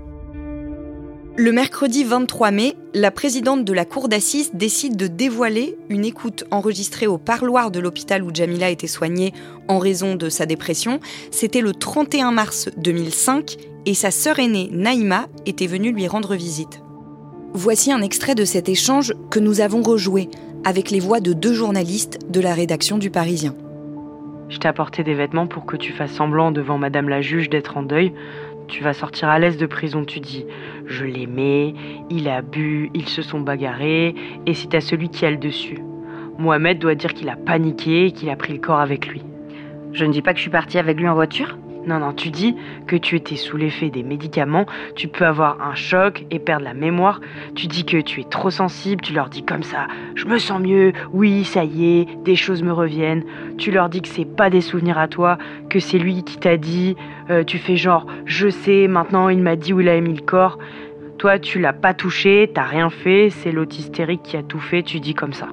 Le 1.34 1.50
mercredi 1.50 2.04
23 2.04 2.50
mai, 2.50 2.74
la 2.92 3.10
présidente 3.10 3.64
de 3.64 3.72
la 3.72 3.86
cour 3.86 4.10
d'assises 4.10 4.50
décide 4.52 4.96
de 4.96 5.06
dévoiler 5.06 5.78
une 5.88 6.04
écoute 6.04 6.44
enregistrée 6.50 7.06
au 7.06 7.16
parloir 7.16 7.70
de 7.70 7.80
l'hôpital 7.80 8.22
où 8.22 8.28
Jamila 8.34 8.68
était 8.68 8.86
soignée 8.86 9.32
en 9.66 9.78
raison 9.78 10.14
de 10.14 10.28
sa 10.28 10.44
dépression. 10.44 11.00
C'était 11.30 11.62
le 11.62 11.72
31 11.72 12.32
mars 12.32 12.68
2005 12.76 13.56
et 13.86 13.94
sa 13.94 14.10
sœur 14.10 14.40
aînée 14.40 14.68
Naïma 14.72 15.24
était 15.46 15.66
venue 15.66 15.92
lui 15.92 16.06
rendre 16.06 16.34
visite. 16.34 16.82
Voici 17.54 17.92
un 17.92 18.02
extrait 18.02 18.34
de 18.34 18.44
cet 18.44 18.68
échange 18.68 19.14
que 19.30 19.38
nous 19.38 19.62
avons 19.62 19.80
rejoué 19.80 20.28
avec 20.64 20.90
les 20.90 21.00
voix 21.00 21.20
de 21.20 21.32
deux 21.32 21.54
journalistes 21.54 22.18
de 22.28 22.40
la 22.42 22.52
rédaction 22.52 22.98
du 22.98 23.08
Parisien. 23.08 23.54
Je 24.52 24.58
t'ai 24.58 24.68
apporté 24.68 25.02
des 25.02 25.14
vêtements 25.14 25.46
pour 25.46 25.64
que 25.64 25.78
tu 25.78 25.92
fasses 25.92 26.12
semblant 26.12 26.52
devant 26.52 26.76
Madame 26.76 27.08
la 27.08 27.22
juge 27.22 27.48
d'être 27.48 27.78
en 27.78 27.82
deuil. 27.82 28.12
Tu 28.72 28.82
vas 28.82 28.94
sortir 28.94 29.28
à 29.28 29.38
l'aise 29.38 29.58
de 29.58 29.66
prison, 29.66 30.02
tu 30.02 30.18
dis 30.18 30.46
je 30.86 31.04
l'aimais, 31.04 31.74
il 32.08 32.26
a 32.26 32.40
bu, 32.40 32.88
ils 32.94 33.06
se 33.06 33.20
sont 33.20 33.40
bagarrés, 33.40 34.14
et 34.46 34.54
c'est 34.54 34.74
à 34.74 34.80
celui 34.80 35.10
qui 35.10 35.26
a 35.26 35.30
le 35.30 35.36
dessus. 35.36 35.76
Mohamed 36.38 36.78
doit 36.78 36.94
dire 36.94 37.12
qu'il 37.12 37.28
a 37.28 37.36
paniqué 37.36 38.06
et 38.06 38.12
qu'il 38.12 38.30
a 38.30 38.36
pris 38.36 38.54
le 38.54 38.60
corps 38.60 38.80
avec 38.80 39.08
lui. 39.08 39.22
Je 39.92 40.06
ne 40.06 40.10
dis 40.10 40.22
pas 40.22 40.32
que 40.32 40.38
je 40.38 40.44
suis 40.44 40.50
partie 40.50 40.78
avec 40.78 40.98
lui 40.98 41.06
en 41.06 41.12
voiture 41.12 41.58
non, 41.86 41.98
non, 41.98 42.12
tu 42.12 42.30
dis 42.30 42.54
que 42.86 42.94
tu 42.94 43.16
étais 43.16 43.34
sous 43.34 43.56
l'effet 43.56 43.90
des 43.90 44.04
médicaments, 44.04 44.66
tu 44.94 45.08
peux 45.08 45.26
avoir 45.26 45.60
un 45.60 45.74
choc 45.74 46.24
et 46.30 46.38
perdre 46.38 46.64
la 46.64 46.74
mémoire. 46.74 47.20
Tu 47.56 47.66
dis 47.66 47.84
que 47.84 48.00
tu 48.00 48.20
es 48.20 48.24
trop 48.24 48.50
sensible, 48.50 49.02
tu 49.02 49.12
leur 49.12 49.28
dis 49.28 49.42
comme 49.42 49.64
ça, 49.64 49.88
je 50.14 50.26
me 50.26 50.38
sens 50.38 50.60
mieux, 50.60 50.92
oui, 51.12 51.44
ça 51.44 51.64
y 51.64 52.00
est, 52.00 52.08
des 52.24 52.36
choses 52.36 52.62
me 52.62 52.72
reviennent. 52.72 53.24
Tu 53.58 53.72
leur 53.72 53.88
dis 53.88 54.00
que 54.00 54.08
c'est 54.08 54.24
pas 54.24 54.48
des 54.48 54.60
souvenirs 54.60 54.98
à 54.98 55.08
toi, 55.08 55.38
que 55.70 55.80
c'est 55.80 55.98
lui 55.98 56.22
qui 56.22 56.38
t'a 56.38 56.56
dit. 56.56 56.96
Euh, 57.30 57.42
tu 57.42 57.58
fais 57.58 57.76
genre, 57.76 58.06
je 58.26 58.48
sais, 58.48 58.86
maintenant 58.86 59.28
il 59.28 59.42
m'a 59.42 59.56
dit 59.56 59.72
où 59.72 59.80
il 59.80 59.88
a 59.88 60.00
mis 60.00 60.14
le 60.14 60.22
corps. 60.22 60.58
Toi, 61.18 61.38
tu 61.38 61.58
l'as 61.58 61.72
pas 61.72 61.94
touché, 61.94 62.50
t'as 62.52 62.64
rien 62.64 62.90
fait, 62.90 63.30
c'est 63.30 63.52
l'autre 63.52 63.78
hystérique 63.78 64.22
qui 64.22 64.36
a 64.36 64.42
tout 64.42 64.58
fait, 64.58 64.82
tu 64.82 65.00
dis 65.00 65.14
comme 65.14 65.32
ça. 65.32 65.48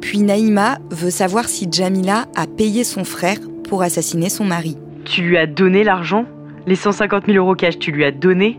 Puis 0.00 0.20
Naïma 0.20 0.78
veut 0.90 1.10
savoir 1.10 1.48
si 1.48 1.68
Jamila 1.70 2.26
a 2.34 2.46
payé 2.46 2.84
son 2.84 3.04
frère 3.04 3.38
pour 3.68 3.82
assassiner 3.82 4.28
son 4.28 4.44
mari. 4.44 4.76
Tu 5.04 5.22
lui 5.22 5.38
as 5.38 5.46
donné 5.46 5.84
l'argent? 5.84 6.26
Les 6.66 6.76
150 6.76 7.26
000 7.26 7.38
euros 7.38 7.54
cash, 7.54 7.78
tu 7.78 7.90
lui 7.90 8.04
as 8.04 8.10
donné? 8.10 8.58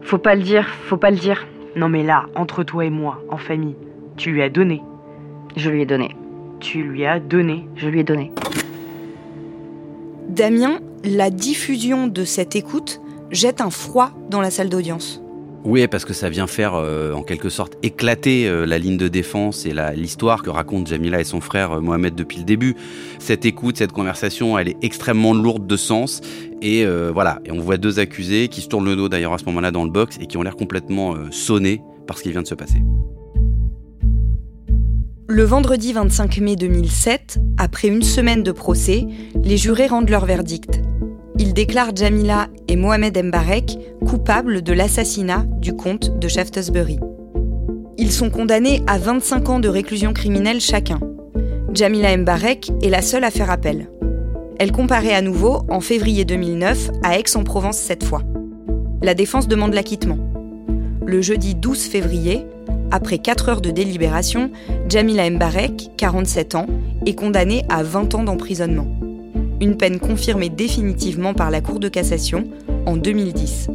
Faut 0.00 0.18
pas 0.18 0.34
le 0.34 0.42
dire, 0.42 0.68
faut 0.68 0.96
pas 0.96 1.10
le 1.10 1.16
dire. 1.16 1.46
Non 1.76 1.88
mais 1.88 2.02
là, 2.02 2.26
entre 2.34 2.64
toi 2.64 2.84
et 2.84 2.90
moi, 2.90 3.22
en 3.30 3.36
famille, 3.36 3.76
tu 4.16 4.32
lui 4.32 4.42
as 4.42 4.48
donné. 4.48 4.82
Je 5.56 5.70
lui 5.70 5.82
ai 5.82 5.86
donné. 5.86 6.16
Tu 6.60 6.82
lui 6.82 7.04
as 7.06 7.20
donné. 7.20 7.66
Je 7.76 7.88
lui 7.88 8.00
ai 8.00 8.04
donné. 8.04 8.32
Damien, 10.28 10.80
la 11.04 11.30
diffusion 11.30 12.06
de 12.06 12.24
cette 12.24 12.56
écoute 12.56 13.00
jette 13.30 13.60
un 13.60 13.70
froid 13.70 14.10
dans 14.30 14.40
la 14.40 14.50
salle 14.50 14.68
d'audience. 14.68 15.21
Oui, 15.64 15.86
parce 15.86 16.04
que 16.04 16.12
ça 16.12 16.28
vient 16.28 16.48
faire 16.48 16.74
euh, 16.74 17.12
en 17.12 17.22
quelque 17.22 17.48
sorte 17.48 17.74
éclater 17.84 18.48
euh, 18.48 18.66
la 18.66 18.78
ligne 18.78 18.96
de 18.96 19.06
défense 19.06 19.64
et 19.64 19.72
l'histoire 19.94 20.42
que 20.42 20.50
racontent 20.50 20.86
Jamila 20.86 21.20
et 21.20 21.24
son 21.24 21.40
frère 21.40 21.72
euh, 21.72 21.80
Mohamed 21.80 22.16
depuis 22.16 22.38
le 22.38 22.44
début. 22.44 22.74
Cette 23.20 23.44
écoute, 23.44 23.76
cette 23.76 23.92
conversation, 23.92 24.58
elle 24.58 24.68
est 24.68 24.76
extrêmement 24.82 25.34
lourde 25.34 25.66
de 25.66 25.76
sens. 25.76 26.20
Et 26.62 26.86
voilà, 27.12 27.40
et 27.44 27.50
on 27.50 27.58
voit 27.58 27.76
deux 27.76 27.98
accusés 27.98 28.46
qui 28.46 28.60
se 28.60 28.68
tournent 28.68 28.84
le 28.84 28.94
dos 28.94 29.08
d'ailleurs 29.08 29.32
à 29.32 29.38
ce 29.38 29.44
moment-là 29.46 29.72
dans 29.72 29.84
le 29.84 29.90
box 29.90 30.16
et 30.20 30.26
qui 30.26 30.36
ont 30.36 30.42
l'air 30.42 30.54
complètement 30.54 31.16
sonnés 31.32 31.82
par 32.06 32.16
ce 32.16 32.22
qui 32.22 32.30
vient 32.30 32.42
de 32.42 32.46
se 32.46 32.54
passer. 32.54 32.78
Le 35.26 35.42
vendredi 35.42 35.92
25 35.92 36.38
mai 36.38 36.54
2007, 36.54 37.40
après 37.58 37.88
une 37.88 38.02
semaine 38.02 38.44
de 38.44 38.52
procès, 38.52 39.06
les 39.42 39.56
jurés 39.56 39.88
rendent 39.88 40.10
leur 40.10 40.24
verdict 40.24 40.80
il 41.42 41.54
déclare 41.54 41.94
Jamila 41.94 42.48
et 42.68 42.76
Mohamed 42.76 43.18
Mbarek 43.24 43.76
coupables 44.12 44.60
de 44.60 44.74
l'assassinat 44.74 45.46
du 45.62 45.74
comte 45.74 46.18
de 46.18 46.28
Shaftesbury. 46.28 46.98
Ils 47.96 48.12
sont 48.12 48.28
condamnés 48.28 48.82
à 48.86 48.98
25 48.98 49.48
ans 49.48 49.58
de 49.58 49.70
réclusion 49.70 50.12
criminelle 50.12 50.60
chacun. 50.60 51.00
Jamila 51.72 52.14
Mbarek 52.18 52.72
est 52.82 52.90
la 52.90 53.00
seule 53.00 53.24
à 53.24 53.30
faire 53.30 53.50
appel. 53.50 53.88
Elle 54.58 54.70
comparaît 54.70 55.14
à 55.14 55.22
nouveau 55.22 55.62
en 55.70 55.80
février 55.80 56.26
2009 56.26 56.90
à 57.02 57.18
Aix-en-Provence 57.18 57.78
cette 57.78 58.04
fois. 58.04 58.20
La 59.00 59.14
défense 59.14 59.48
demande 59.48 59.72
l'acquittement. 59.72 60.18
Le 61.06 61.22
jeudi 61.22 61.54
12 61.54 61.84
février, 61.84 62.44
après 62.90 63.16
4 63.16 63.48
heures 63.48 63.62
de 63.62 63.70
délibération, 63.70 64.50
Jamila 64.90 65.30
Mbarek, 65.30 65.92
47 65.96 66.54
ans, 66.54 66.66
est 67.06 67.14
condamnée 67.14 67.64
à 67.70 67.82
20 67.82 68.14
ans 68.14 68.24
d'emprisonnement 68.24 68.88
une 69.62 69.76
peine 69.76 70.00
confirmée 70.00 70.48
définitivement 70.48 71.34
par 71.34 71.52
la 71.52 71.60
Cour 71.60 71.78
de 71.78 71.88
cassation 71.88 72.48
en 72.84 72.96
2010. 72.96 73.68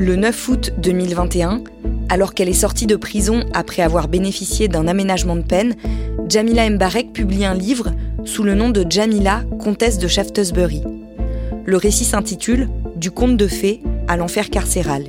Le 0.00 0.14
9 0.14 0.48
août 0.48 0.70
2021, 0.78 1.64
alors 2.08 2.32
qu'elle 2.32 2.48
est 2.48 2.52
sortie 2.52 2.86
de 2.86 2.94
prison 2.94 3.44
après 3.52 3.82
avoir 3.82 4.06
bénéficié 4.06 4.68
d'un 4.68 4.86
aménagement 4.86 5.34
de 5.34 5.42
peine, 5.42 5.74
Jamila 6.28 6.70
Mbarek 6.70 7.12
publie 7.12 7.44
un 7.44 7.54
livre 7.54 7.90
sous 8.24 8.44
le 8.44 8.54
nom 8.54 8.70
de 8.70 8.86
Jamila, 8.88 9.42
comtesse 9.58 9.98
de 9.98 10.06
Shaftesbury. 10.06 10.84
Le 11.64 11.76
récit 11.76 12.04
s'intitule 12.04 12.68
Du 12.94 13.10
conte 13.10 13.36
de 13.36 13.48
fées 13.48 13.82
à 14.06 14.16
l'enfer 14.16 14.50
carcéral. 14.50 15.06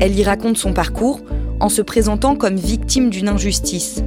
Elle 0.00 0.18
y 0.18 0.24
raconte 0.24 0.56
son 0.56 0.72
parcours 0.72 1.20
en 1.60 1.68
se 1.68 1.80
présentant 1.80 2.34
comme 2.34 2.56
victime 2.56 3.10
d'une 3.10 3.28
injustice. 3.28 4.02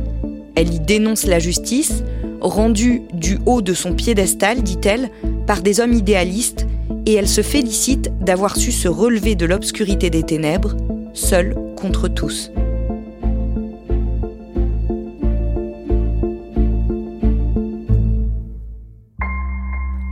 Elle 0.55 0.73
y 0.73 0.81
dénonce 0.81 1.25
la 1.25 1.39
justice, 1.39 2.03
rendue 2.41 3.03
du 3.13 3.39
haut 3.45 3.61
de 3.61 3.73
son 3.73 3.93
piédestal, 3.93 4.63
dit-elle, 4.63 5.09
par 5.47 5.61
des 5.61 5.79
hommes 5.79 5.93
idéalistes, 5.93 6.62
et 7.05 7.13
elle 7.13 7.27
se 7.27 7.41
félicite 7.41 8.11
d'avoir 8.19 8.55
su 8.55 8.71
se 8.71 8.87
relever 8.87 9.35
de 9.35 9.45
l'obscurité 9.45 10.09
des 10.09 10.23
ténèbres, 10.23 10.75
seule 11.13 11.55
contre 11.75 12.07
tous. 12.07 12.51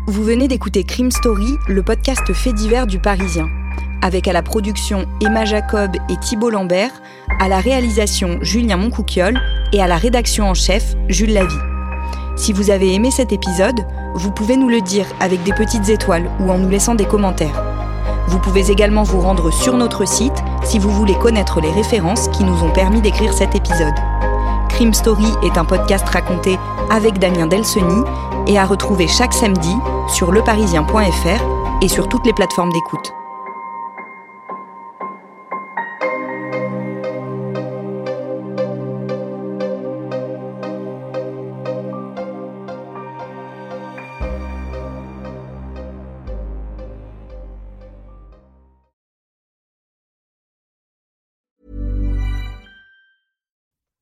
Vous 0.07 0.23
venez 0.23 0.47
d'écouter 0.47 0.83
Crime 0.83 1.11
Story, 1.11 1.53
le 1.67 1.83
podcast 1.83 2.33
fait 2.33 2.53
divers 2.53 2.85
du 2.85 2.99
Parisien, 2.99 3.47
avec 4.01 4.27
à 4.27 4.33
la 4.33 4.43
production 4.43 5.07
Emma 5.21 5.45
Jacob 5.45 5.95
et 6.09 6.17
Thibault 6.17 6.49
Lambert, 6.49 6.91
à 7.39 7.47
la 7.47 7.59
réalisation 7.59 8.37
Julien 8.41 8.77
Moncouquiole 8.77 9.39
et 9.73 9.81
à 9.81 9.87
la 9.87 9.97
rédaction 9.97 10.49
en 10.49 10.53
chef 10.53 10.95
Jules 11.07 11.33
Lavie. 11.33 11.55
Si 12.35 12.53
vous 12.53 12.69
avez 12.69 12.93
aimé 12.93 13.09
cet 13.11 13.31
épisode, 13.31 13.79
vous 14.13 14.31
pouvez 14.31 14.57
nous 14.57 14.69
le 14.69 14.81
dire 14.81 15.05
avec 15.19 15.43
des 15.43 15.53
petites 15.53 15.89
étoiles 15.89 16.29
ou 16.39 16.51
en 16.51 16.57
nous 16.57 16.69
laissant 16.69 16.95
des 16.95 17.05
commentaires. 17.05 17.63
Vous 18.27 18.39
pouvez 18.39 18.71
également 18.71 19.03
vous 19.03 19.19
rendre 19.19 19.51
sur 19.51 19.77
notre 19.77 20.07
site 20.07 20.43
si 20.63 20.79
vous 20.79 20.89
voulez 20.89 21.15
connaître 21.15 21.59
les 21.61 21.71
références 21.71 22.27
qui 22.29 22.43
nous 22.43 22.63
ont 22.63 22.71
permis 22.71 23.01
d'écrire 23.01 23.33
cet 23.33 23.55
épisode. 23.55 23.95
Crime 24.69 24.93
Story 24.93 25.27
est 25.43 25.57
un 25.57 25.65
podcast 25.65 26.07
raconté 26.07 26.57
avec 26.89 27.19
Damien 27.19 27.47
Delseny 27.47 28.03
et 28.47 28.57
à 28.57 28.65
retrouver 28.65 29.07
chaque 29.07 29.33
samedi 29.33 29.75
sur 30.07 30.31
leparisien.fr 30.31 31.83
et 31.83 31.87
sur 31.87 32.07
toutes 32.07 32.25
les 32.25 32.33
plateformes 32.33 32.71
d'écoute. 32.71 33.20